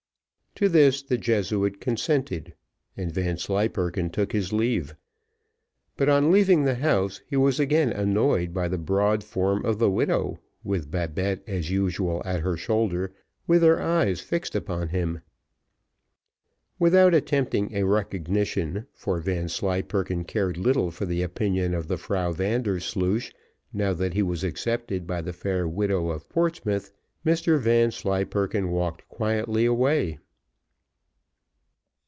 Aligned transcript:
To 0.55 0.67
this 0.69 1.01
the 1.01 1.17
Jesuit 1.17 1.79
consented, 1.79 2.53
and 2.97 3.11
Vanslyperken 3.11 4.09
took 4.11 4.31
his 4.33 4.51
leave; 4.53 4.95
but 5.97 6.07
on 6.09 6.29
leaving 6.29 6.65
the 6.65 6.75
house 6.75 7.21
he 7.25 7.35
was 7.37 7.57
again 7.59 7.89
annoyed 7.91 8.53
by 8.53 8.67
the 8.67 8.77
broad 8.77 9.23
form 9.23 9.65
of 9.65 9.79
the 9.79 9.89
widow, 9.89 10.39
with 10.63 10.91
Babette, 10.91 11.41
as 11.47 11.71
usual, 11.71 12.21
at 12.25 12.41
her 12.41 12.57
shoulder, 12.57 13.11
with 13.47 13.61
their 13.61 13.81
eyes 13.81 14.19
fixed 14.19 14.53
upon 14.53 14.89
him. 14.89 15.21
Without 16.77 17.15
attempting 17.15 17.73
a 17.73 17.83
recognition, 17.85 18.85
for 18.93 19.19
Vanslyperken 19.21 20.25
cared 20.25 20.57
little 20.57 20.91
for 20.91 21.05
the 21.05 21.23
opinion 21.23 21.73
of 21.73 21.87
the 21.87 21.97
Frau 21.97 22.33
Vandersloosh, 22.33 23.31
now 23.73 23.93
that 23.93 24.13
he 24.13 24.21
was 24.21 24.43
accepted 24.43 25.07
by 25.07 25.21
the 25.21 25.33
fair 25.33 25.65
widow 25.67 26.09
of 26.09 26.27
Portsmouth, 26.29 26.91
Mr 27.25 27.57
Vanslyperken 27.59 28.69
walked 28.69 29.07
quietly 29.07 29.63
away. 29.65 30.19